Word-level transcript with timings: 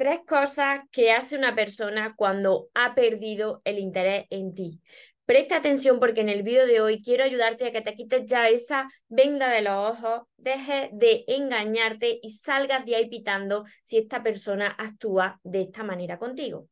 Tres 0.00 0.20
cosas 0.26 0.80
que 0.92 1.12
hace 1.12 1.36
una 1.36 1.54
persona 1.54 2.14
cuando 2.16 2.70
ha 2.72 2.94
perdido 2.94 3.60
el 3.64 3.78
interés 3.78 4.24
en 4.30 4.54
ti. 4.54 4.80
Presta 5.26 5.56
atención 5.56 6.00
porque 6.00 6.22
en 6.22 6.30
el 6.30 6.42
vídeo 6.42 6.66
de 6.66 6.80
hoy 6.80 7.02
quiero 7.02 7.22
ayudarte 7.22 7.66
a 7.66 7.70
que 7.70 7.82
te 7.82 7.94
quites 7.94 8.24
ya 8.24 8.48
esa 8.48 8.88
venda 9.08 9.50
de 9.50 9.60
los 9.60 9.74
ojos, 9.74 10.22
dejes 10.38 10.88
de 10.92 11.24
engañarte 11.26 12.18
y 12.22 12.30
salgas 12.30 12.86
de 12.86 12.96
ahí 12.96 13.10
pitando 13.10 13.66
si 13.82 13.98
esta 13.98 14.22
persona 14.22 14.74
actúa 14.78 15.38
de 15.44 15.60
esta 15.60 15.82
manera 15.82 16.16
contigo. 16.16 16.66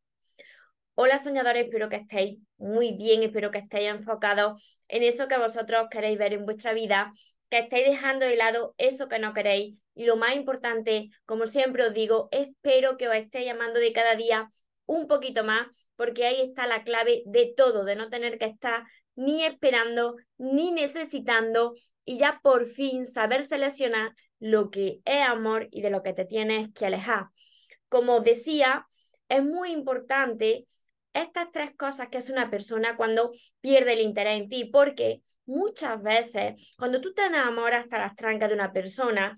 Hola 0.94 1.18
soñadores, 1.18 1.66
espero 1.66 1.90
que 1.90 1.96
estéis 1.96 2.38
muy 2.56 2.92
bien, 2.92 3.22
espero 3.24 3.50
que 3.50 3.58
estéis 3.58 3.90
enfocados 3.90 4.82
en 4.88 5.02
eso 5.02 5.28
que 5.28 5.36
vosotros 5.36 5.88
queréis 5.90 6.16
ver 6.16 6.32
en 6.32 6.46
vuestra 6.46 6.72
vida, 6.72 7.12
que 7.50 7.58
estéis 7.58 7.88
dejando 7.88 8.24
de 8.24 8.36
lado 8.36 8.74
eso 8.78 9.06
que 9.06 9.18
no 9.18 9.34
queréis 9.34 9.76
y 9.98 10.06
lo 10.06 10.16
más 10.16 10.36
importante, 10.36 11.10
como 11.26 11.48
siempre 11.48 11.84
os 11.84 11.92
digo, 11.92 12.28
espero 12.30 12.96
que 12.96 13.08
os 13.08 13.16
esté 13.16 13.44
llamando 13.44 13.80
de 13.80 13.92
cada 13.92 14.14
día 14.14 14.48
un 14.86 15.08
poquito 15.08 15.42
más, 15.42 15.66
porque 15.96 16.24
ahí 16.24 16.40
está 16.40 16.68
la 16.68 16.84
clave 16.84 17.24
de 17.26 17.52
todo, 17.56 17.84
de 17.84 17.96
no 17.96 18.08
tener 18.08 18.38
que 18.38 18.44
estar 18.44 18.84
ni 19.16 19.44
esperando, 19.44 20.14
ni 20.36 20.70
necesitando, 20.70 21.74
y 22.04 22.16
ya 22.16 22.38
por 22.44 22.66
fin 22.66 23.06
saber 23.06 23.42
seleccionar 23.42 24.14
lo 24.38 24.70
que 24.70 25.00
es 25.04 25.26
amor 25.26 25.66
y 25.72 25.82
de 25.82 25.90
lo 25.90 26.04
que 26.04 26.12
te 26.12 26.24
tienes 26.24 26.72
que 26.74 26.86
alejar. 26.86 27.26
Como 27.88 28.20
decía, 28.20 28.86
es 29.28 29.42
muy 29.42 29.72
importante 29.72 30.64
estas 31.12 31.50
tres 31.50 31.74
cosas 31.74 32.08
que 32.08 32.18
hace 32.18 32.30
una 32.32 32.50
persona 32.50 32.96
cuando 32.96 33.32
pierde 33.60 33.94
el 33.94 34.00
interés 34.02 34.40
en 34.40 34.48
ti, 34.48 34.64
porque 34.66 35.22
muchas 35.44 36.00
veces 36.00 36.74
cuando 36.78 37.00
tú 37.00 37.12
te 37.14 37.24
enamoras 37.24 37.82
hasta 37.82 37.98
las 37.98 38.14
trancas 38.14 38.48
de 38.48 38.54
una 38.54 38.72
persona, 38.72 39.36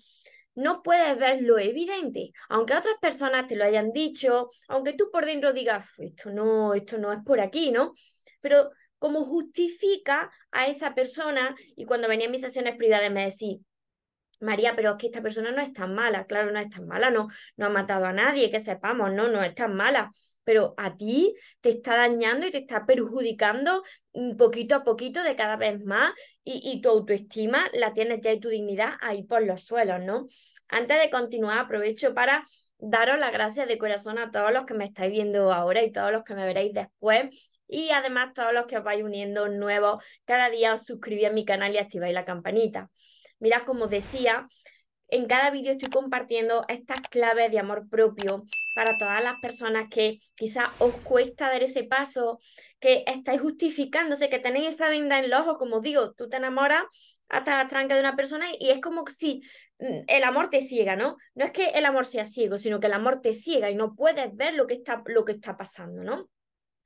no 0.60 0.82
puedes 0.82 1.18
ver 1.18 1.42
lo 1.42 1.58
evidente, 1.58 2.32
aunque 2.48 2.74
otras 2.74 2.94
personas 3.00 3.46
te 3.46 3.56
lo 3.56 3.64
hayan 3.64 3.92
dicho, 3.92 4.48
aunque 4.68 4.92
tú 4.92 5.10
por 5.10 5.26
dentro 5.26 5.52
digas, 5.52 5.98
esto 5.98 6.30
no, 6.30 6.74
esto 6.74 6.98
no 6.98 7.12
es 7.12 7.20
por 7.24 7.40
aquí, 7.40 7.70
¿no? 7.70 7.92
Pero 8.40 8.70
como 8.98 9.24
justifica 9.24 10.30
a 10.52 10.66
esa 10.66 10.94
persona 10.94 11.56
y 11.76 11.86
cuando 11.86 12.08
venía 12.08 12.26
en 12.26 12.32
mis 12.32 12.42
sesiones 12.42 12.76
privadas 12.76 13.10
me 13.10 13.24
decía, 13.24 13.56
María, 14.40 14.74
pero 14.74 14.92
es 14.92 14.96
que 14.96 15.06
esta 15.06 15.22
persona 15.22 15.50
no 15.52 15.60
es 15.60 15.72
tan 15.72 15.94
mala, 15.94 16.26
claro, 16.26 16.50
no 16.50 16.58
es 16.58 16.70
tan 16.70 16.86
mala, 16.86 17.10
no, 17.10 17.28
no 17.56 17.66
ha 17.66 17.68
matado 17.68 18.06
a 18.06 18.12
nadie, 18.12 18.50
que 18.50 18.60
sepamos, 18.60 19.12
no, 19.12 19.28
no 19.28 19.42
es 19.42 19.54
tan 19.54 19.74
mala, 19.76 20.10
pero 20.44 20.74
a 20.78 20.96
ti 20.96 21.34
te 21.60 21.70
está 21.70 21.96
dañando 21.96 22.46
y 22.46 22.50
te 22.50 22.58
está 22.58 22.86
perjudicando 22.86 23.82
mm, 24.14 24.36
poquito 24.36 24.74
a 24.74 24.84
poquito 24.84 25.22
de 25.22 25.36
cada 25.36 25.56
vez 25.56 25.84
más 25.84 26.12
y, 26.44 26.80
tu 26.80 26.88
autoestima 26.88 27.68
la 27.72 27.92
tienes 27.92 28.20
ya 28.22 28.32
y 28.32 28.40
tu 28.40 28.48
dignidad 28.48 28.94
ahí 29.00 29.22
por 29.22 29.42
los 29.42 29.62
suelos, 29.62 30.00
¿no? 30.00 30.26
Antes 30.68 31.00
de 31.00 31.10
continuar, 31.10 31.58
aprovecho 31.58 32.14
para 32.14 32.46
daros 32.78 33.18
las 33.18 33.32
gracias 33.32 33.68
de 33.68 33.78
corazón 33.78 34.18
a 34.18 34.30
todos 34.30 34.52
los 34.52 34.64
que 34.64 34.74
me 34.74 34.86
estáis 34.86 35.10
viendo 35.10 35.52
ahora 35.52 35.82
y 35.82 35.92
todos 35.92 36.12
los 36.12 36.24
que 36.24 36.34
me 36.34 36.46
veréis 36.46 36.72
después. 36.72 37.28
Y 37.68 37.90
además 37.90 38.32
todos 38.34 38.52
los 38.52 38.66
que 38.66 38.78
os 38.78 38.84
vais 38.84 39.02
uniendo 39.02 39.48
nuevos, 39.48 40.02
cada 40.24 40.50
día 40.50 40.74
os 40.74 40.84
suscribís 40.84 41.26
a 41.26 41.30
mi 41.30 41.44
canal 41.44 41.72
y 41.72 41.78
activáis 41.78 42.14
la 42.14 42.24
campanita. 42.24 42.90
Mirad, 43.38 43.62
como 43.64 43.86
decía, 43.86 44.48
en 45.08 45.26
cada 45.26 45.50
vídeo 45.50 45.72
estoy 45.72 45.90
compartiendo 45.90 46.64
estas 46.68 47.00
claves 47.10 47.50
de 47.50 47.58
amor 47.58 47.88
propio 47.88 48.44
para 48.74 48.96
todas 48.98 49.22
las 49.22 49.40
personas 49.40 49.88
que 49.90 50.18
quizás 50.34 50.68
os 50.78 50.94
cuesta 50.96 51.48
dar 51.48 51.62
ese 51.62 51.84
paso, 51.84 52.38
que 52.78 53.04
estáis 53.06 53.40
justificándose, 53.40 54.28
que 54.28 54.38
tenéis 54.38 54.68
esa 54.68 54.88
venda 54.88 55.18
en 55.18 55.30
los 55.30 55.40
ojos, 55.40 55.58
como 55.58 55.80
digo, 55.80 56.12
tú 56.14 56.28
te 56.28 56.36
enamoras 56.36 56.84
hasta 57.28 57.56
la 57.56 57.68
tranca 57.68 57.94
de 57.94 58.00
una 58.00 58.16
persona 58.16 58.46
y 58.58 58.70
es 58.70 58.80
como 58.80 59.04
si 59.06 59.42
mm, 59.78 60.04
el 60.06 60.24
amor 60.24 60.50
te 60.50 60.60
ciega, 60.60 60.96
¿no? 60.96 61.16
No 61.34 61.44
es 61.44 61.52
que 61.52 61.66
el 61.70 61.84
amor 61.84 62.04
sea 62.04 62.24
ciego, 62.24 62.58
sino 62.58 62.80
que 62.80 62.86
el 62.88 62.92
amor 62.94 63.20
te 63.22 63.32
ciega 63.32 63.70
y 63.70 63.74
no 63.74 63.94
puedes 63.94 64.34
ver 64.34 64.54
lo 64.54 64.66
que 64.66 64.74
está, 64.74 65.02
lo 65.06 65.24
que 65.24 65.32
está 65.32 65.56
pasando, 65.56 66.02
¿no? 66.02 66.28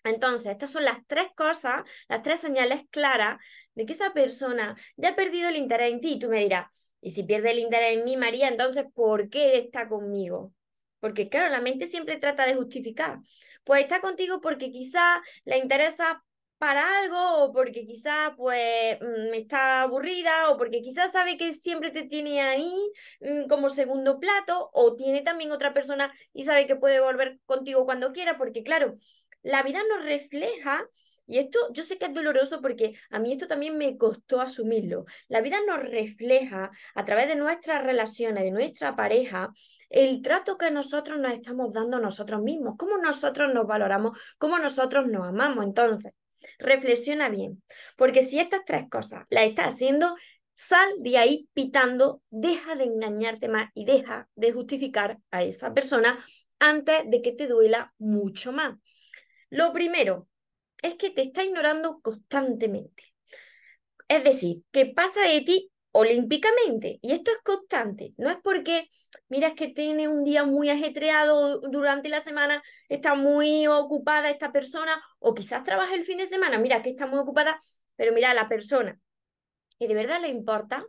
Entonces, 0.05 0.53
estas 0.53 0.71
son 0.71 0.85
las 0.85 0.99
tres 1.07 1.27
cosas, 1.35 1.83
las 2.09 2.23
tres 2.23 2.41
señales 2.41 2.83
claras 2.91 3.39
de 3.75 3.87
que 3.87 3.95
esa 3.95 4.13
persona 4.13 4.77
ya 4.97 5.11
ha 5.11 5.17
perdido 5.17 5.49
el 5.49 5.57
interés 5.57 5.93
en 5.93 6.01
ti. 6.01 6.13
Y 6.15 6.19
tú 6.19 6.29
me 6.29 6.41
dirás, 6.41 6.67
y 7.01 7.11
si 7.11 7.25
pierde 7.25 7.53
el 7.53 7.59
interés 7.59 7.97
en 7.97 8.05
mí, 8.05 8.17
María, 8.17 8.49
entonces, 8.49 8.85
¿por 8.95 9.31
qué 9.31 9.57
está 9.59 9.89
conmigo? 9.89 10.53
Porque 11.05 11.29
claro, 11.29 11.51
la 11.51 11.61
mente 11.61 11.87
siempre 11.87 12.17
trata 12.17 12.47
de 12.47 12.55
justificar. 12.55 13.19
Pues 13.63 13.83
está 13.83 14.01
contigo 14.01 14.41
porque 14.41 14.71
quizá 14.71 15.21
le 15.45 15.59
interesa 15.59 16.25
para 16.57 16.99
algo 17.01 17.45
o 17.45 17.53
porque 17.53 17.85
quizá 17.85 18.33
pues 18.39 18.99
mm, 19.03 19.35
está 19.35 19.83
aburrida 19.83 20.49
o 20.51 20.57
porque 20.57 20.81
quizá 20.81 21.11
sabe 21.11 21.37
que 21.37 21.53
siempre 21.53 21.91
te 21.91 22.05
tiene 22.05 22.41
ahí 22.41 22.73
mm, 23.21 23.49
como 23.49 23.69
segundo 23.69 24.19
plato 24.19 24.71
o 24.73 24.97
tiene 24.97 25.21
también 25.21 25.53
otra 25.53 25.75
persona 25.75 26.11
y 26.33 26.45
sabe 26.45 26.67
que 26.67 26.77
puede 26.77 27.01
volver 27.01 27.39
contigo 27.45 27.85
cuando 27.85 28.11
quiera 28.13 28.39
porque 28.39 28.63
claro, 28.63 28.95
la 29.43 29.63
vida 29.63 29.81
nos 29.91 30.05
refleja 30.07 30.89
y 31.27 31.39
esto 31.39 31.59
yo 31.73 31.83
sé 31.83 31.99
que 31.99 32.07
es 32.07 32.15
doloroso 32.15 32.61
porque 32.61 32.95
a 33.11 33.19
mí 33.19 33.33
esto 33.33 33.47
también 33.47 33.79
me 33.79 33.97
costó 33.97 34.41
asumirlo. 34.41 35.07
La 35.29 35.41
vida 35.41 35.59
nos 35.67 35.81
refleja 35.81 36.71
a 36.95 37.05
través 37.05 37.29
de 37.29 37.37
nuestras 37.37 37.83
relaciones, 37.83 38.45
de 38.45 38.51
nuestra 38.51 38.95
pareja, 38.97 39.51
el 39.89 40.23
trato 40.23 40.59
que 40.59 40.71
nosotros 40.71 41.19
nos 41.19 41.33
estamos 41.33 41.73
dando 41.73 41.97
a 41.97 42.01
nosotros 42.01 42.43
mismos, 42.43 42.75
cómo 42.79 42.99
nosotros 42.99 43.53
nos 43.55 43.67
valoramos, 43.67 44.19
cómo 44.39 44.59
nosotros 44.59 45.07
nos 45.07 45.27
amamos. 45.27 45.65
Entonces, 45.65 46.13
reflexiona 46.59 47.29
bien, 47.29 47.63
porque 47.97 48.23
si 48.23 48.39
estas 48.39 48.65
tres 48.65 48.89
cosas 48.91 49.25
las 49.31 49.47
estás 49.47 49.75
haciendo, 49.75 50.15
sal 50.55 50.89
de 50.99 51.19
ahí 51.19 51.49
pitando, 51.53 52.23
deja 52.31 52.75
de 52.77 52.85
engañarte 52.85 53.49
más 53.49 53.71
y 53.75 53.85
deja 53.85 54.29
de 54.35 54.53
justificar 54.53 55.19
a 55.31 55.43
esa 55.43 55.73
persona 55.73 56.25
antes 56.59 57.03
de 57.07 57.23
que 57.23 57.33
te 57.33 57.47
duela 57.47 57.93
mucho 57.99 58.53
más. 58.53 58.77
Lo 59.51 59.73
primero, 59.73 60.29
es 60.85 60.97
que 60.97 61.11
te 61.11 61.23
está 61.23 61.43
ignorando 61.43 62.01
constantemente. 62.01 63.05
Es 64.07 64.23
decir, 64.23 64.63
que 64.71 64.87
pasa 64.87 65.23
de 65.23 65.41
ti 65.41 65.73
olímpicamente. 65.93 66.99
Y 67.01 67.13
esto 67.13 67.31
es 67.31 67.39
constante. 67.39 68.13
No 68.19 68.31
es 68.31 68.37
porque, 68.43 68.89
mira, 69.29 69.49
es 69.49 69.55
que 69.55 69.69
tiene 69.69 70.09
un 70.09 70.25
día 70.25 70.45
muy 70.45 70.69
ajetreado 70.69 71.61
durante 71.61 72.09
la 72.09 72.21
semana, 72.21 72.63
está 72.89 73.15
muy 73.15 73.67
ocupada 73.67 74.29
esta 74.31 74.53
persona, 74.53 75.03
o 75.21 75.35
quizás 75.35 75.65
trabaja 75.65 75.95
el 75.95 76.05
fin 76.05 76.19
de 76.19 76.27
semana, 76.27 76.59
mira, 76.59 76.83
que 76.83 76.91
está 76.91 77.07
muy 77.07 77.19
ocupada, 77.19 77.59
pero 77.97 78.13
mira, 78.13 78.35
la 78.35 78.49
persona 78.49 78.99
que 79.79 79.89
de 79.89 79.95
verdad 79.95 80.21
le 80.21 80.29
importa, 80.29 80.85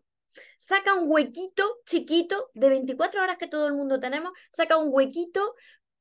saca 0.57 0.94
un 0.94 1.09
huequito 1.09 1.79
chiquito 1.85 2.51
de 2.53 2.69
24 2.69 3.22
horas 3.22 3.38
que 3.38 3.47
todo 3.47 3.67
el 3.67 3.73
mundo 3.73 4.00
tenemos, 4.00 4.31
saca 4.51 4.77
un 4.77 4.89
huequito 4.91 5.56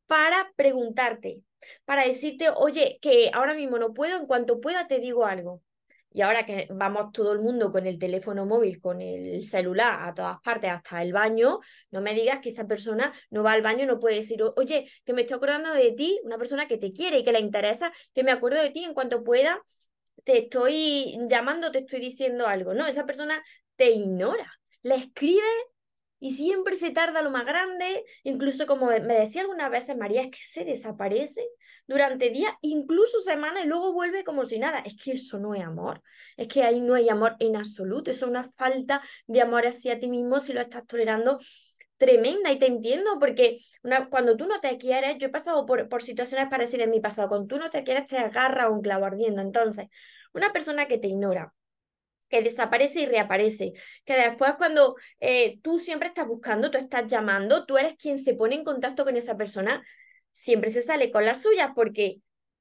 para 0.07 0.53
preguntarte, 0.57 1.43
para 1.85 2.05
decirte, 2.05 2.49
oye, 2.51 2.99
que 3.01 3.31
ahora 3.33 3.55
mismo 3.55 3.79
no 3.79 3.93
puedo, 3.93 4.17
en 4.19 4.27
cuanto 4.27 4.61
pueda 4.61 4.87
te 4.87 4.99
digo 4.99 5.27
algo. 5.27 5.63
Y 6.11 6.23
ahora 6.23 6.47
que 6.47 6.69
vamos 6.71 7.11
todo 7.13 7.33
el 7.33 7.41
mundo 7.41 7.73
con 7.73 7.87
el 7.87 7.99
teléfono 7.99 8.47
móvil, 8.47 8.81
con 8.81 9.01
el 9.01 9.43
celular 9.43 10.09
a 10.09 10.15
todas 10.15 10.41
partes, 10.43 10.71
hasta 10.71 11.03
el 11.03 11.13
baño, 11.13 11.59
no 11.91 12.01
me 12.01 12.15
digas 12.15 12.39
que 12.39 12.51
esa 12.51 12.69
persona 12.69 13.13
no 13.31 13.43
va 13.43 13.53
al 13.53 13.63
baño 13.63 13.85
no 13.85 13.99
puede 13.99 14.17
decir, 14.17 14.41
oye, 14.55 14.89
que 15.05 15.13
me 15.13 15.23
estoy 15.23 15.39
acordando 15.39 15.73
de 15.75 15.91
ti, 15.91 16.21
una 16.23 16.39
persona 16.39 16.69
que 16.69 16.79
te 16.79 16.93
quiere 16.93 17.19
y 17.19 17.25
que 17.25 17.33
le 17.33 17.41
interesa, 17.41 17.93
que 18.15 18.23
me 18.23 18.31
acuerdo 18.31 18.63
de 18.63 18.71
ti 18.71 18.85
en 18.85 18.95
cuanto 18.95 19.25
pueda, 19.25 19.61
te 20.23 20.39
estoy 20.39 21.17
llamando, 21.29 21.73
te 21.73 21.81
estoy 21.81 21.99
diciendo 22.01 22.47
algo. 22.47 22.75
No, 22.75 22.87
esa 22.87 23.07
persona 23.07 23.43
te 23.75 23.91
ignora. 23.91 24.53
Le 24.83 24.95
escribe 24.95 25.43
y 26.21 26.33
siempre 26.33 26.77
se 26.77 26.91
tarda 26.91 27.23
lo 27.23 27.31
más 27.31 27.45
grande, 27.45 28.05
incluso 28.23 28.67
como 28.67 28.87
me 28.87 29.01
decía 29.01 29.43
algunas 29.43 29.71
veces 29.71 29.97
María, 29.97 30.23
es 30.23 30.31
que 30.31 30.43
se 30.43 30.65
desaparece 30.65 31.43
durante 31.87 32.31
días, 32.31 32.53
incluso 32.63 33.21
semanas 33.21 33.65
y 33.65 33.69
luego 33.69 33.93
vuelve 33.93 34.25
como 34.25 34.47
si 34.47 34.59
nada. 34.59 34.81
Es 34.81 34.97
que 34.97 35.13
eso 35.13 35.39
no 35.39 35.55
es 35.55 35.63
amor, 35.63 36.03
es 36.37 36.49
que 36.49 36.63
ahí 36.63 36.81
no 36.81 36.95
hay 36.95 37.09
amor 37.09 37.37
en 37.41 37.57
absoluto, 37.57 38.11
eso 38.11 38.27
es 38.27 38.31
una 38.31 38.51
falta 38.57 39.03
de 39.27 39.43
amor 39.43 39.67
hacia 39.67 39.99
ti 39.99 40.09
mismo 40.09 40.41
si 40.41 40.53
lo 40.53 40.61
estás 40.61 40.87
tolerando 40.87 41.39
tremenda 41.97 42.51
y 42.51 42.59
te 42.59 42.67
entiendo 42.67 43.19
porque 43.19 43.59
una, 43.83 44.09
cuando 44.11 44.37
tú 44.37 44.47
no 44.47 44.61
te 44.61 44.77
quieres, 44.79 45.17
yo 45.19 45.29
he 45.29 45.31
pasado 45.31 45.65
por, 45.67 45.89
por 45.89 46.03
situaciones 46.03 46.49
parecidas 46.49 46.85
en 46.85 46.91
mi 46.91 47.01
pasado, 47.01 47.29
cuando 47.29 47.47
tú 47.47 47.59
no 47.59 47.71
te 47.71 47.85
quieres 47.85 48.07
te 48.07 48.19
agarra 48.19 48.71
un 48.71 48.83
clavo 48.83 49.07
ardiendo, 49.07 49.43
entonces 49.43 49.89
una 50.33 50.53
persona 50.53 50.87
que 50.87 50.99
te 50.99 51.09
ignora, 51.09 51.55
que 52.35 52.43
desaparece 52.43 53.03
y 53.03 53.07
reaparece, 53.07 53.75
que 54.05 54.15
después 54.15 54.55
cuando 54.59 54.97
eh, 55.21 55.61
tú 55.63 55.79
siempre 55.79 56.09
estás 56.09 56.27
buscando, 56.27 56.69
tú 56.69 56.79
estás 56.79 57.07
llamando, 57.07 57.65
tú 57.65 57.79
eres 57.79 57.95
quien 57.95 58.19
se 58.19 58.35
pone 58.35 58.57
en 58.57 58.65
contacto 58.65 59.05
con 59.05 59.17
esa 59.17 59.37
persona, 59.37 59.85
siempre 60.33 60.73
se 60.73 60.83
sale 60.83 61.13
con 61.13 61.25
las 61.25 61.43
suyas 61.43 61.71
porque 61.77 62.17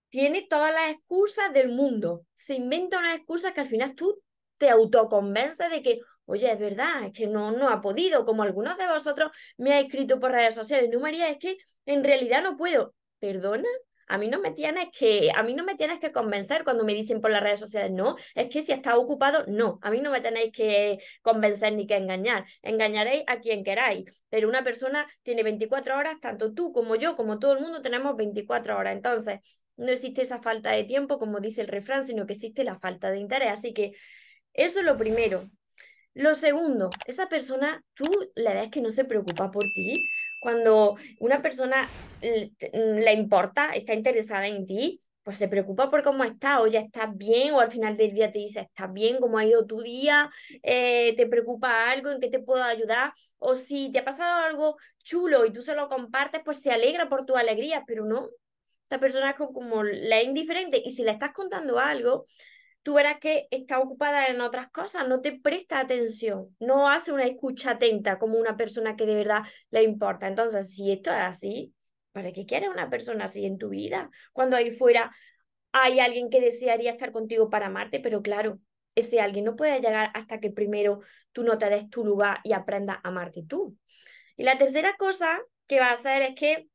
tiene 0.09 0.45
todas 0.47 0.71
las 0.71 0.91
excusas 0.91 1.51
del 1.53 1.69
mundo, 1.69 2.23
se 2.35 2.53
inventa 2.53 2.99
una 2.99 3.15
excusa 3.15 3.51
que 3.55 3.61
al 3.61 3.67
final 3.67 3.95
tú 3.95 4.21
te 4.57 4.69
autoconvences 4.69 5.71
de 5.71 5.81
que, 5.81 6.01
oye, 6.25 6.51
es 6.51 6.59
verdad, 6.59 7.05
es 7.05 7.13
que 7.13 7.25
no, 7.25 7.49
no 7.49 7.69
ha 7.69 7.81
podido, 7.81 8.25
como 8.25 8.43
algunos 8.43 8.77
de 8.77 8.87
vosotros 8.87 9.31
me 9.57 9.73
ha 9.73 9.79
escrito 9.79 10.19
por 10.19 10.33
redes 10.33 10.53
sociales, 10.53 10.91
no 10.93 10.99
María, 10.99 11.31
es 11.31 11.39
que 11.39 11.57
en 11.87 12.03
realidad 12.03 12.43
no 12.43 12.57
puedo, 12.57 12.93
perdona, 13.17 13.67
A 14.07 14.17
mí 14.17 14.27
no 14.27 14.39
me 14.39 14.51
tienes 14.51 14.87
que, 14.97 15.31
a 15.35 15.43
mí 15.43 15.53
no 15.53 15.63
me 15.63 15.75
tienes 15.75 15.99
que 15.99 16.11
convencer 16.11 16.63
cuando 16.63 16.83
me 16.83 16.93
dicen 16.93 17.21
por 17.21 17.31
las 17.31 17.41
redes 17.41 17.59
sociales, 17.59 17.91
no, 17.91 18.15
es 18.35 18.49
que 18.49 18.61
si 18.61 18.71
está 18.71 18.97
ocupado, 18.97 19.45
no, 19.47 19.79
a 19.81 19.91
mí 19.91 20.01
no 20.01 20.11
me 20.11 20.21
tenéis 20.21 20.51
que 20.51 20.99
convencer 21.21 21.73
ni 21.73 21.87
que 21.87 21.95
engañar. 21.95 22.45
Engañaréis 22.61 23.23
a 23.27 23.39
quien 23.39 23.63
queráis, 23.63 24.05
pero 24.29 24.47
una 24.49 24.63
persona 24.63 25.07
tiene 25.23 25.43
24 25.43 25.97
horas, 25.97 26.19
tanto 26.19 26.53
tú 26.53 26.71
como 26.73 26.95
yo, 26.95 27.15
como 27.15 27.39
todo 27.39 27.53
el 27.53 27.61
mundo 27.61 27.81
tenemos 27.81 28.15
24 28.15 28.77
horas. 28.77 28.93
Entonces, 28.95 29.39
no 29.77 29.91
existe 29.91 30.21
esa 30.21 30.41
falta 30.41 30.71
de 30.71 30.83
tiempo, 30.83 31.19
como 31.19 31.39
dice 31.39 31.61
el 31.61 31.67
refrán, 31.67 32.03
sino 32.03 32.25
que 32.25 32.33
existe 32.33 32.63
la 32.63 32.79
falta 32.79 33.11
de 33.11 33.19
interés. 33.19 33.49
Así 33.51 33.73
que 33.73 33.93
eso 34.53 34.79
es 34.79 34.85
lo 34.85 34.97
primero. 34.97 35.49
Lo 36.13 36.35
segundo, 36.35 36.89
esa 37.07 37.27
persona, 37.27 37.83
tú 37.95 38.05
le 38.35 38.53
ves 38.53 38.69
que 38.69 38.81
no 38.81 38.91
se 38.91 39.03
preocupa 39.03 39.49
por 39.49 39.63
ti. 39.63 39.93
Cuando 40.43 40.97
una 41.19 41.41
persona 41.41 41.87
le 42.21 43.13
importa, 43.13 43.73
está 43.73 43.93
interesada 43.93 44.45
en 44.45 44.67
ti, 44.67 45.01
pues 45.23 45.37
se 45.37 45.47
preocupa 45.47 45.89
por 45.89 46.03
cómo 46.03 46.25
estás, 46.25 46.59
o 46.59 46.67
ya 46.67 46.81
estás 46.81 47.15
bien, 47.15 47.53
o 47.53 47.61
al 47.61 47.71
final 47.71 47.95
del 47.95 48.13
día 48.13 48.29
te 48.29 48.39
dice, 48.39 48.59
estás 48.59 48.91
bien, 48.91 49.19
cómo 49.21 49.37
ha 49.37 49.45
ido 49.45 49.65
tu 49.65 49.81
día, 49.81 50.29
eh, 50.61 51.15
te 51.15 51.27
preocupa 51.27 51.89
algo, 51.89 52.11
en 52.11 52.19
qué 52.19 52.27
te 52.27 52.39
puedo 52.39 52.61
ayudar, 52.61 53.13
o 53.39 53.55
si 53.55 53.89
te 53.93 53.99
ha 53.99 54.03
pasado 54.03 54.45
algo 54.45 54.75
chulo 55.01 55.45
y 55.45 55.53
tú 55.53 55.61
se 55.61 55.75
lo 55.75 55.87
compartes, 55.87 56.41
pues 56.43 56.61
se 56.61 56.71
alegra 56.73 57.07
por 57.07 57.25
tu 57.25 57.37
alegría, 57.37 57.85
pero 57.87 58.03
no, 58.03 58.27
esta 58.81 58.99
persona 58.99 59.29
es 59.29 59.37
como, 59.37 59.53
como 59.53 59.83
la 59.83 60.21
indiferente, 60.21 60.81
y 60.83 60.91
si 60.91 61.03
le 61.03 61.11
estás 61.11 61.31
contando 61.31 61.79
algo, 61.79 62.25
tú 62.83 62.95
verás 62.95 63.17
que 63.19 63.47
está 63.49 63.79
ocupada 63.79 64.27
en 64.27 64.41
otras 64.41 64.69
cosas, 64.69 65.07
no 65.07 65.21
te 65.21 65.31
presta 65.39 65.79
atención, 65.79 66.55
no 66.59 66.89
hace 66.89 67.11
una 67.11 67.25
escucha 67.25 67.71
atenta 67.71 68.19
como 68.19 68.37
una 68.37 68.55
persona 68.57 68.95
que 68.95 69.05
de 69.05 69.15
verdad 69.15 69.43
le 69.71 69.83
importa. 69.83 70.27
Entonces, 70.27 70.73
si 70.73 70.91
esto 70.91 71.11
es 71.11 71.21
así, 71.21 71.73
¿para 72.11 72.31
qué 72.31 72.45
quieres 72.45 72.69
una 72.69 72.89
persona 72.89 73.25
así 73.25 73.45
en 73.45 73.57
tu 73.57 73.69
vida? 73.69 74.11
Cuando 74.33 74.55
ahí 74.55 74.69
fuera 74.71 75.11
hay 75.71 75.99
alguien 75.99 76.29
que 76.29 76.39
desearía 76.39 76.91
estar 76.91 77.11
contigo 77.11 77.49
para 77.49 77.65
amarte, 77.65 77.99
pero 77.99 78.21
claro, 78.21 78.59
ese 78.95 79.19
alguien 79.19 79.45
no 79.45 79.55
puede 79.55 79.79
llegar 79.81 80.11
hasta 80.13 80.39
que 80.39 80.51
primero 80.51 80.99
tú 81.31 81.43
no 81.43 81.57
te 81.57 81.69
des 81.69 81.89
tu 81.89 82.05
lugar 82.05 82.39
y 82.43 82.53
aprendas 82.53 82.97
a 82.97 83.07
amarte 83.07 83.43
tú. 83.43 83.75
Y 84.37 84.43
la 84.43 84.57
tercera 84.57 84.95
cosa 84.97 85.41
que 85.67 85.79
va 85.79 85.87
a 85.87 85.93
hacer 85.93 86.21
es 86.21 86.35
que 86.35 86.67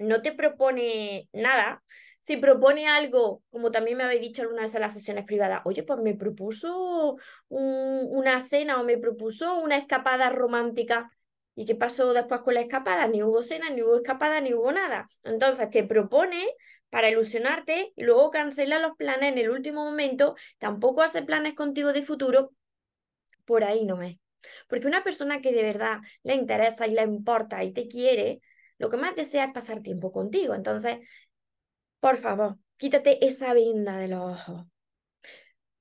no 0.00 0.22
te 0.22 0.32
propone 0.32 1.28
nada, 1.32 1.82
si 2.20 2.36
propone 2.36 2.88
algo, 2.88 3.42
como 3.50 3.70
también 3.70 3.96
me 3.96 4.04
habéis 4.04 4.20
dicho 4.20 4.42
alguna 4.42 4.62
vez 4.62 4.74
en 4.74 4.82
las 4.82 4.94
sesiones 4.94 5.24
privadas, 5.24 5.62
oye, 5.64 5.82
pues 5.82 6.00
me 6.00 6.14
propuso 6.14 7.16
una 7.48 8.40
cena 8.40 8.80
o 8.80 8.84
me 8.84 8.98
propuso 8.98 9.56
una 9.58 9.76
escapada 9.76 10.30
romántica. 10.30 11.10
¿Y 11.54 11.66
qué 11.66 11.74
pasó 11.74 12.12
después 12.12 12.40
con 12.42 12.54
la 12.54 12.60
escapada? 12.60 13.06
Ni 13.06 13.22
hubo 13.22 13.42
cena, 13.42 13.70
ni 13.70 13.82
hubo 13.82 13.96
escapada, 13.96 14.40
ni 14.40 14.54
hubo 14.54 14.72
nada. 14.72 15.06
Entonces 15.24 15.68
te 15.70 15.84
propone 15.84 16.46
para 16.90 17.10
ilusionarte 17.10 17.92
y 17.96 18.04
luego 18.04 18.30
cancela 18.30 18.78
los 18.78 18.96
planes 18.96 19.32
en 19.32 19.38
el 19.38 19.50
último 19.50 19.84
momento, 19.84 20.36
tampoco 20.58 21.02
hace 21.02 21.22
planes 21.22 21.54
contigo 21.54 21.92
de 21.92 22.02
futuro, 22.02 22.52
por 23.44 23.64
ahí 23.64 23.84
no 23.84 24.02
es. 24.02 24.16
Porque 24.68 24.86
una 24.86 25.04
persona 25.04 25.40
que 25.40 25.52
de 25.52 25.62
verdad 25.62 25.98
le 26.22 26.34
interesa 26.34 26.86
y 26.86 26.92
le 26.94 27.02
importa 27.02 27.62
y 27.64 27.72
te 27.72 27.88
quiere, 27.88 28.40
lo 28.80 28.88
que 28.88 28.96
más 28.96 29.14
desea 29.14 29.44
es 29.44 29.52
pasar 29.52 29.82
tiempo 29.82 30.10
contigo. 30.10 30.54
Entonces, 30.54 31.00
por 32.00 32.16
favor, 32.16 32.56
quítate 32.78 33.24
esa 33.26 33.52
venda 33.52 33.98
de 33.98 34.08
los 34.08 34.22
ojos. 34.22 34.66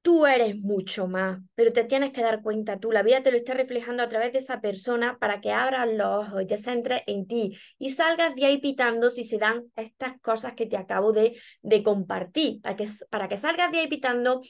Tú 0.01 0.25
eres 0.25 0.57
mucho 0.57 1.07
más, 1.07 1.39
pero 1.55 1.71
te 1.71 1.85
tienes 1.85 2.11
que 2.11 2.21
dar 2.21 2.41
cuenta 2.41 2.77
tú. 2.77 2.91
La 2.91 3.01
vida 3.01 3.23
te 3.23 3.31
lo 3.31 3.37
está 3.37 3.53
reflejando 3.53 4.03
a 4.03 4.09
través 4.09 4.33
de 4.33 4.39
esa 4.39 4.59
persona 4.59 5.17
para 5.17 5.39
que 5.39 5.53
abras 5.53 5.87
los 5.87 6.27
ojos 6.27 6.41
y 6.41 6.47
te 6.47 6.57
centres 6.57 7.01
en 7.07 7.25
ti 7.25 7.57
y 7.77 7.91
salgas 7.91 8.35
de 8.35 8.45
ahí 8.45 8.57
pitando 8.59 9.09
si 9.09 9.23
se 9.23 9.37
dan 9.37 9.71
estas 9.77 10.19
cosas 10.19 10.53
que 10.55 10.65
te 10.65 10.75
acabo 10.75 11.13
de, 11.13 11.39
de 11.61 11.83
compartir. 11.83 12.59
Para 12.61 12.75
que, 12.75 12.85
para 13.09 13.29
que 13.29 13.37
salgas 13.37 13.71
de 13.71 13.79
ahí 13.79 13.87
pitando, 13.87 14.41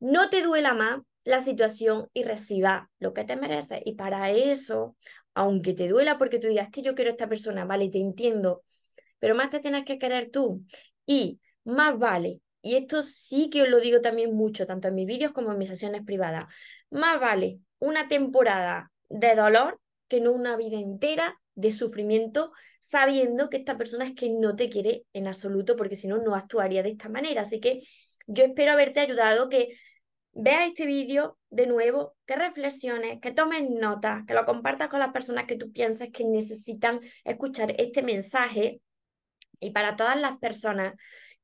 no 0.00 0.30
te 0.30 0.42
duela 0.42 0.74
más 0.74 1.00
la 1.22 1.40
situación 1.40 2.08
y 2.12 2.24
reciba 2.24 2.90
lo 2.98 3.12
que 3.12 3.22
te 3.22 3.36
mereces. 3.36 3.82
Y 3.84 3.94
para 3.94 4.30
eso, 4.32 4.96
aunque 5.38 5.72
te 5.72 5.86
duela 5.86 6.18
porque 6.18 6.40
tú 6.40 6.48
digas 6.48 6.68
que 6.68 6.82
yo 6.82 6.96
quiero 6.96 7.10
a 7.10 7.12
esta 7.12 7.28
persona, 7.28 7.64
vale, 7.64 7.88
te 7.90 7.98
entiendo, 8.00 8.64
pero 9.20 9.36
más 9.36 9.50
te 9.50 9.60
tienes 9.60 9.84
que 9.84 9.96
querer 9.96 10.32
tú. 10.32 10.64
Y 11.06 11.38
más 11.62 11.96
vale, 11.96 12.40
y 12.60 12.74
esto 12.74 13.02
sí 13.02 13.48
que 13.48 13.62
os 13.62 13.68
lo 13.68 13.78
digo 13.78 14.00
también 14.00 14.34
mucho, 14.34 14.66
tanto 14.66 14.88
en 14.88 14.96
mis 14.96 15.06
vídeos 15.06 15.30
como 15.30 15.52
en 15.52 15.58
mis 15.58 15.68
sesiones 15.68 16.02
privadas, 16.04 16.52
más 16.90 17.20
vale 17.20 17.60
una 17.78 18.08
temporada 18.08 18.90
de 19.08 19.36
dolor 19.36 19.80
que 20.08 20.20
no 20.20 20.32
una 20.32 20.56
vida 20.56 20.76
entera 20.80 21.40
de 21.54 21.70
sufrimiento, 21.70 22.50
sabiendo 22.80 23.48
que 23.48 23.58
esta 23.58 23.78
persona 23.78 24.06
es 24.06 24.14
que 24.16 24.30
no 24.30 24.56
te 24.56 24.68
quiere 24.68 25.04
en 25.12 25.28
absoluto, 25.28 25.76
porque 25.76 25.94
si 25.94 26.08
no, 26.08 26.18
no 26.18 26.34
actuaría 26.34 26.82
de 26.82 26.90
esta 26.90 27.08
manera. 27.08 27.42
Así 27.42 27.60
que 27.60 27.80
yo 28.26 28.44
espero 28.44 28.72
haberte 28.72 28.98
ayudado, 28.98 29.48
que 29.48 29.78
veas 30.38 30.68
este 30.68 30.86
vídeo 30.86 31.36
de 31.50 31.66
nuevo, 31.66 32.16
que 32.24 32.36
reflexiones, 32.36 33.20
que 33.20 33.32
tomes 33.32 33.68
notas, 33.68 34.24
que 34.24 34.34
lo 34.34 34.44
compartas 34.44 34.88
con 34.88 35.00
las 35.00 35.12
personas 35.12 35.46
que 35.46 35.56
tú 35.56 35.72
piensas 35.72 36.10
que 36.12 36.24
necesitan 36.24 37.00
escuchar 37.24 37.74
este 37.76 38.02
mensaje. 38.02 38.80
Y 39.58 39.70
para 39.72 39.96
todas 39.96 40.20
las 40.20 40.38
personas 40.38 40.94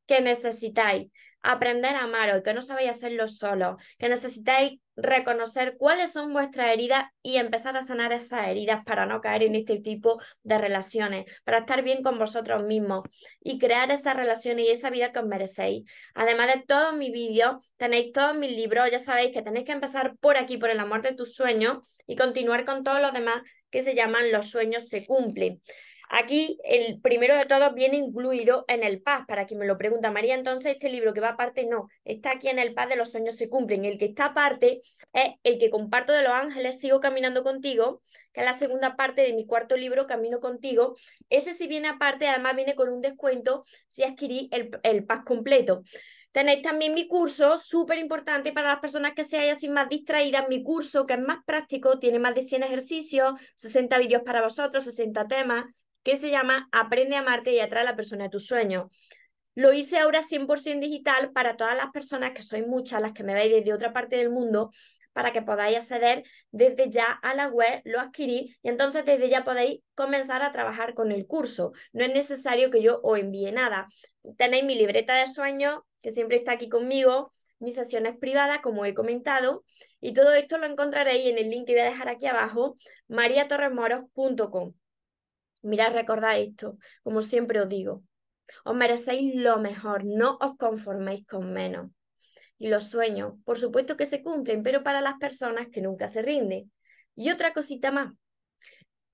que 0.07 0.21
necesitáis 0.21 1.11
aprender 1.43 1.97
a 1.97 2.05
amaros, 2.05 2.43
que 2.43 2.55
no 2.55 2.63
sabéis 2.63 2.91
hacerlo 2.91 3.27
solo, 3.27 3.79
que 3.99 4.09
necesitáis 4.09 4.79
reconocer 4.97 5.77
cuáles 5.77 6.13
son 6.13 6.33
vuestras 6.33 6.73
heridas 6.73 7.05
y 7.23 7.37
empezar 7.37 7.77
a 7.77 7.83
sanar 7.83 8.13
esas 8.13 8.49
heridas 8.49 8.85
para 8.85 9.07
no 9.07 9.21
caer 9.21 9.43
en 9.43 9.55
este 9.55 9.81
tipo 9.81 10.21
de 10.43 10.59
relaciones, 10.59 11.25
para 11.45 11.59
estar 11.59 11.83
bien 11.83 12.03
con 12.03 12.19
vosotros 12.19 12.65
mismos 12.65 13.03
y 13.41 13.59
crear 13.59 13.91
esas 13.91 14.17
relaciones 14.17 14.67
y 14.67 14.71
esa 14.71 14.91
vida 14.91 15.13
que 15.13 15.19
os 15.19 15.27
merecéis. 15.27 15.85
Además 16.15 16.55
de 16.55 16.63
todos 16.63 16.97
mis 16.97 17.13
vídeos, 17.13 17.73
tenéis 17.77 18.13
todos 18.13 18.37
mis 18.37 18.53
libros, 18.53 18.91
ya 18.91 18.99
sabéis 18.99 19.33
que 19.33 19.43
tenéis 19.43 19.67
que 19.67 19.73
empezar 19.73 20.17
por 20.19 20.37
aquí, 20.37 20.57
por 20.57 20.71
el 20.71 20.81
amor 20.81 21.03
de 21.03 21.15
tus 21.15 21.35
sueños 21.35 21.79
y 22.07 22.17
continuar 22.17 22.65
con 22.65 22.85
todos 22.85 23.01
los 23.01 23.13
demás 23.13 23.43
que 23.71 23.83
se 23.83 23.95
llaman 23.95 24.31
Los 24.31 24.51
sueños 24.51 24.89
se 24.89 25.05
cumplen. 25.05 25.61
Aquí 26.11 26.59
el 26.65 27.01
primero 27.01 27.37
de 27.37 27.47
todos 27.47 27.75
viene 27.75 27.97
incluido 27.97 28.65
en 28.69 28.83
el 28.83 29.01
paz, 29.03 29.25
para 29.27 29.47
quien 29.47 29.61
me 29.61 29.67
lo 29.67 29.79
pregunta 29.79 30.11
María, 30.11 30.35
entonces 30.35 30.73
este 30.73 30.89
libro 30.89 31.15
que 31.15 31.21
va 31.21 31.31
aparte 31.31 31.67
no, 31.67 31.89
está 32.05 32.33
aquí 32.33 32.49
en 32.49 32.59
el 32.59 32.75
paz 32.75 32.89
de 32.89 32.97
los 32.97 33.11
sueños 33.11 33.37
se 33.37 33.49
cumplen. 33.49 33.85
El 33.85 33.99
que 33.99 34.07
está 34.07 34.27
aparte 34.27 34.81
es 35.13 35.35
el 35.43 35.59
que 35.59 35.71
comparto 35.71 36.13
de 36.13 36.23
los 36.23 36.33
ángeles, 36.33 36.79
sigo 36.79 37.01
caminando 37.01 37.43
contigo, 37.43 38.03
que 38.33 38.41
es 38.41 38.47
la 38.47 38.53
segunda 38.53 38.97
parte 38.97 39.23
de 39.23 39.33
mi 39.33 39.47
cuarto 39.47 39.77
libro, 39.77 40.07
Camino 40.07 40.41
contigo. 40.41 40.95
Ese 41.31 41.53
sí 41.53 41.67
viene 41.67 41.89
aparte, 41.89 42.29
además 42.29 42.55
viene 42.57 42.75
con 42.75 42.89
un 42.91 43.01
descuento 43.01 43.65
si 43.89 44.05
adquirí 44.05 44.49
el, 44.53 44.71
el 44.83 45.05
paz 45.05 45.21
completo. 45.25 45.83
Tenéis 46.33 46.63
también 46.63 46.95
mi 46.95 47.07
curso, 47.07 47.59
súper 47.59 47.99
importante 47.99 48.53
para 48.53 48.69
las 48.69 48.81
personas 48.81 49.15
que 49.15 49.23
se 49.23 49.39
hayan 49.39 49.57
así 49.57 49.69
más 49.69 49.89
distraídas. 49.89 50.49
Mi 50.49 50.65
curso, 50.65 51.07
que 51.07 51.15
es 51.15 51.21
más 51.21 51.39
práctico, 51.47 51.99
tiene 52.01 52.19
más 52.19 52.35
de 52.35 52.43
100 52.43 52.65
ejercicios, 52.65 53.35
60 53.55 53.99
vídeos 53.99 54.23
para 54.23 54.43
vosotros, 54.43 54.83
60 54.83 55.29
temas 55.29 55.65
que 56.05 56.17
se 56.17 56.31
llama 56.31 56.69
Aprende 56.71 57.17
a 57.17 57.21
amarte 57.21 57.53
y 57.53 57.59
atrae 57.59 57.83
a 57.83 57.91
la 57.91 57.97
persona 57.97 58.25
de 58.25 58.31
tus 58.31 58.47
sueños. 58.47 58.85
Lo 59.57 59.73
hice 59.73 59.99
ahora 59.99 60.21
100% 60.23 60.81
digital 60.81 61.33
para 61.33 61.57
todas 61.57 61.77
las 61.77 61.91
personas, 61.91 62.33
que 62.33 62.43
sois 62.43 62.67
muchas 62.67 63.01
las 63.01 63.13
que 63.13 63.25
me 63.25 63.35
veis 63.35 63.53
desde 63.53 63.73
otra 63.73 63.93
parte 63.93 64.17
del 64.17 64.31
mundo, 64.31 64.71
para 65.13 65.33
que 65.33 65.43
podáis 65.43 65.77
acceder 65.77 66.25
desde 66.51 66.91
ya 66.91 67.05
a 67.05 67.35
la 67.35 67.47
web, 67.47 67.81
lo 67.85 68.01
adquirí 68.01 68.57
y 68.63 68.69
entonces 68.69 69.05
desde 69.05 69.29
ya 69.29 69.45
podéis 69.45 69.81
comenzar 69.95 70.43
a 70.43 70.53
trabajar 70.53 70.95
con 70.95 71.13
el 71.13 71.27
curso. 71.27 71.73
No 71.93 72.05
es 72.05 72.13
necesario 72.13 72.71
que 72.71 72.83
yo 72.83 73.01
os 73.03 73.19
envíe 73.19 73.53
nada. 73.53 73.87
Tenéis 74.37 74.65
mi 74.65 74.75
libreta 74.75 75.15
de 75.15 75.29
sueños, 75.29 75.83
que 76.03 76.11
siempre 76.11 76.37
está 76.37 76.53
aquí 76.53 76.69
conmigo, 76.69 77.33
mis 77.61 77.77
sesiones 77.77 78.19
privadas, 78.19 78.59
como 78.61 78.85
he 78.85 78.93
comentado, 78.93 79.65
y 80.01 80.13
todo 80.13 80.35
esto 80.35 80.59
lo 80.59 80.67
encontraréis 80.67 81.29
en 81.29 81.39
el 81.39 81.49
link 81.49 81.67
que 81.67 81.75
voy 81.75 81.83
a 81.83 81.85
dejar 81.85 82.09
aquí 82.09 82.27
abajo, 82.27 82.75
mariatorremoros.com. 83.09 84.75
Mirad, 85.65 85.95
recordad 85.95 86.39
esto, 86.39 86.77
como 87.03 87.23
siempre 87.23 87.59
os 87.61 87.69
digo, 87.69 88.05
os 88.65 88.75
merecéis 88.75 89.35
lo 89.35 89.59
mejor, 89.59 90.05
no 90.05 90.37
os 90.41 90.57
conforméis 90.59 91.27
con 91.27 91.53
menos. 91.55 91.91
Y 92.59 92.69
los 92.69 92.85
sueños, 92.85 93.35
por 93.45 93.59
supuesto 93.59 93.97
que 93.97 94.05
se 94.05 94.23
cumplen, 94.23 94.63
pero 94.63 94.83
para 94.83 95.01
las 95.01 95.15
personas 95.19 95.69
que 95.73 95.81
nunca 95.81 96.09
se 96.09 96.21
rinden. 96.21 96.71
Y 97.17 97.31
otra 97.31 97.55
cosita 97.55 97.91
más, 97.91 98.13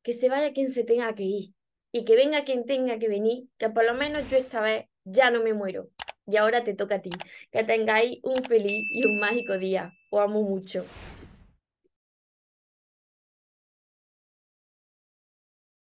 que 0.02 0.12
se 0.12 0.28
vaya 0.28 0.52
quien 0.52 0.72
se 0.72 0.82
tenga 0.82 1.14
que 1.14 1.22
ir 1.22 1.54
y 1.92 2.04
que 2.04 2.16
venga 2.16 2.44
quien 2.44 2.66
tenga 2.66 2.98
que 2.98 3.08
venir, 3.08 3.44
que 3.56 3.70
por 3.70 3.84
lo 3.84 3.94
menos 3.94 4.28
yo 4.28 4.36
esta 4.36 4.60
vez 4.60 4.86
ya 5.04 5.30
no 5.30 5.44
me 5.44 5.54
muero. 5.54 5.88
Y 6.26 6.36
ahora 6.36 6.64
te 6.64 6.74
toca 6.74 6.96
a 6.96 7.02
ti. 7.02 7.10
Que 7.50 7.64
tengáis 7.64 8.18
un 8.22 8.36
feliz 8.44 8.82
y 8.92 9.06
un 9.06 9.20
mágico 9.20 9.56
día. 9.56 9.92
Os 10.10 10.20
amo 10.20 10.42
mucho. 10.42 10.84